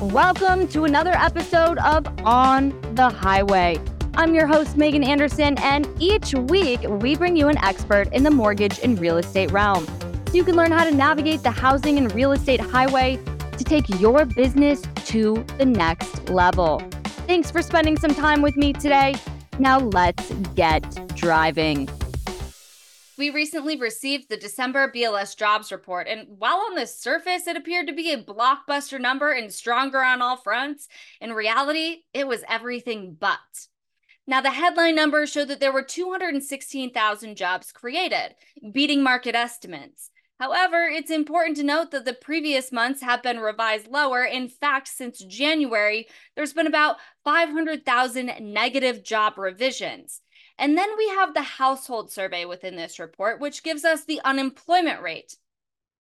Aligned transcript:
Welcome 0.00 0.68
to 0.68 0.84
another 0.84 1.10
episode 1.10 1.76
of 1.78 2.06
On 2.24 2.70
the 2.94 3.08
Highway. 3.08 3.80
I'm 4.14 4.32
your 4.32 4.46
host, 4.46 4.76
Megan 4.76 5.02
Anderson, 5.02 5.58
and 5.58 5.88
each 5.98 6.34
week 6.34 6.82
we 6.82 7.16
bring 7.16 7.36
you 7.36 7.48
an 7.48 7.58
expert 7.58 8.12
in 8.12 8.22
the 8.22 8.30
mortgage 8.30 8.78
and 8.78 8.96
real 9.00 9.16
estate 9.16 9.50
realm 9.50 9.84
so 10.28 10.34
you 10.34 10.44
can 10.44 10.54
learn 10.54 10.70
how 10.70 10.84
to 10.84 10.92
navigate 10.92 11.42
the 11.42 11.50
housing 11.50 11.98
and 11.98 12.14
real 12.14 12.30
estate 12.30 12.60
highway 12.60 13.18
to 13.56 13.64
take 13.64 13.88
your 14.00 14.24
business 14.24 14.82
to 15.06 15.44
the 15.58 15.66
next 15.66 16.28
level. 16.28 16.78
Thanks 17.26 17.50
for 17.50 17.60
spending 17.60 17.98
some 17.98 18.14
time 18.14 18.40
with 18.40 18.56
me 18.56 18.72
today. 18.72 19.16
Now 19.58 19.80
let's 19.80 20.32
get 20.54 20.84
driving. 21.16 21.88
We 23.18 23.30
recently 23.30 23.76
received 23.76 24.28
the 24.28 24.36
December 24.36 24.92
BLS 24.94 25.36
jobs 25.36 25.72
report, 25.72 26.06
and 26.06 26.38
while 26.38 26.58
on 26.58 26.76
the 26.76 26.86
surface 26.86 27.48
it 27.48 27.56
appeared 27.56 27.88
to 27.88 27.92
be 27.92 28.12
a 28.12 28.22
blockbuster 28.22 29.00
number 29.00 29.32
and 29.32 29.52
stronger 29.52 30.00
on 30.00 30.22
all 30.22 30.36
fronts, 30.36 30.86
in 31.20 31.32
reality, 31.32 32.04
it 32.14 32.28
was 32.28 32.44
everything 32.48 33.16
but. 33.18 33.38
Now, 34.28 34.40
the 34.40 34.50
headline 34.50 34.94
numbers 34.94 35.32
show 35.32 35.44
that 35.46 35.58
there 35.58 35.72
were 35.72 35.82
216,000 35.82 37.36
jobs 37.36 37.72
created, 37.72 38.36
beating 38.72 39.02
market 39.02 39.34
estimates. 39.34 40.10
However, 40.38 40.84
it's 40.84 41.10
important 41.10 41.56
to 41.56 41.64
note 41.64 41.90
that 41.90 42.04
the 42.04 42.12
previous 42.12 42.70
months 42.70 43.02
have 43.02 43.24
been 43.24 43.40
revised 43.40 43.88
lower. 43.88 44.22
In 44.22 44.48
fact, 44.48 44.86
since 44.86 45.18
January, 45.24 46.06
there's 46.36 46.52
been 46.52 46.68
about 46.68 46.98
500,000 47.24 48.32
negative 48.40 49.02
job 49.02 49.38
revisions. 49.38 50.20
And 50.58 50.76
then 50.76 50.90
we 50.98 51.08
have 51.08 51.32
the 51.34 51.42
household 51.42 52.10
survey 52.10 52.44
within 52.44 52.74
this 52.76 52.98
report, 52.98 53.40
which 53.40 53.62
gives 53.62 53.84
us 53.84 54.04
the 54.04 54.20
unemployment 54.24 55.02
rate. 55.02 55.36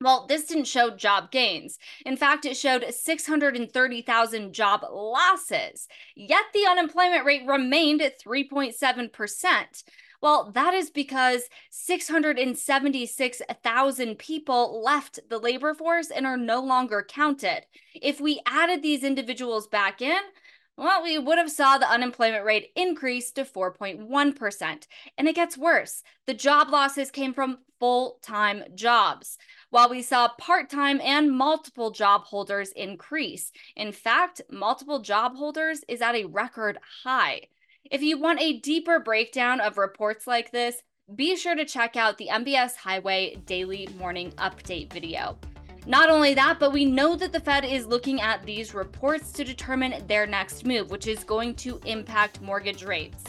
Well, 0.00 0.26
this 0.26 0.46
didn't 0.46 0.64
show 0.64 0.90
job 0.90 1.30
gains. 1.30 1.78
In 2.04 2.16
fact, 2.16 2.44
it 2.44 2.56
showed 2.56 2.92
630,000 2.92 4.52
job 4.52 4.84
losses. 4.90 5.86
Yet 6.16 6.46
the 6.52 6.66
unemployment 6.68 7.24
rate 7.24 7.46
remained 7.46 8.02
at 8.02 8.20
3.7%. 8.20 9.84
Well, 10.20 10.50
that 10.54 10.74
is 10.74 10.90
because 10.90 11.42
676,000 11.70 14.18
people 14.18 14.82
left 14.82 15.20
the 15.28 15.38
labor 15.38 15.72
force 15.74 16.10
and 16.10 16.26
are 16.26 16.36
no 16.36 16.60
longer 16.60 17.06
counted. 17.08 17.62
If 17.94 18.20
we 18.20 18.40
added 18.46 18.82
these 18.82 19.02
individuals 19.02 19.66
back 19.66 20.00
in, 20.00 20.20
well, 20.76 21.02
we 21.02 21.18
would 21.18 21.38
have 21.38 21.50
saw 21.50 21.78
the 21.78 21.90
unemployment 21.90 22.44
rate 22.44 22.70
increase 22.74 23.30
to 23.32 23.44
4.1%. 23.44 24.86
And 25.18 25.28
it 25.28 25.34
gets 25.34 25.58
worse. 25.58 26.02
The 26.26 26.34
job 26.34 26.70
losses 26.70 27.10
came 27.10 27.34
from 27.34 27.58
full-time 27.78 28.62
jobs, 28.74 29.38
while 29.70 29.90
we 29.90 30.02
saw 30.02 30.28
part-time 30.38 31.00
and 31.00 31.36
multiple 31.36 31.90
job 31.90 32.22
holders 32.24 32.70
increase. 32.76 33.50
In 33.76 33.92
fact, 33.92 34.40
multiple 34.50 35.00
job 35.00 35.34
holders 35.34 35.84
is 35.88 36.00
at 36.00 36.14
a 36.14 36.26
record 36.26 36.78
high. 37.02 37.42
If 37.90 38.00
you 38.00 38.18
want 38.18 38.40
a 38.40 38.60
deeper 38.60 39.00
breakdown 39.00 39.60
of 39.60 39.78
reports 39.78 40.26
like 40.26 40.52
this, 40.52 40.76
be 41.14 41.36
sure 41.36 41.56
to 41.56 41.64
check 41.64 41.96
out 41.96 42.16
the 42.16 42.28
MBS 42.28 42.76
Highway 42.76 43.36
Daily 43.44 43.88
Morning 43.98 44.30
Update 44.38 44.92
video. 44.92 45.36
Not 45.84 46.10
only 46.10 46.32
that, 46.34 46.60
but 46.60 46.72
we 46.72 46.84
know 46.84 47.16
that 47.16 47.32
the 47.32 47.40
Fed 47.40 47.64
is 47.64 47.86
looking 47.86 48.20
at 48.20 48.44
these 48.44 48.72
reports 48.72 49.32
to 49.32 49.42
determine 49.42 50.06
their 50.06 50.26
next 50.26 50.64
move, 50.64 50.90
which 50.90 51.08
is 51.08 51.24
going 51.24 51.56
to 51.56 51.80
impact 51.84 52.40
mortgage 52.40 52.84
rates. 52.84 53.24